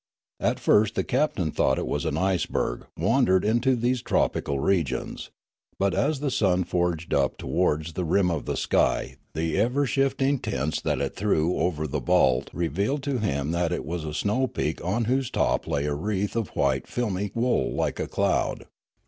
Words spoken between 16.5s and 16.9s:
white